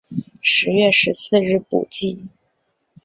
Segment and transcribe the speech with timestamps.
[0.41, 2.25] 十月十四日补记。